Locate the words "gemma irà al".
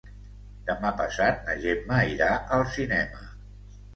1.65-2.65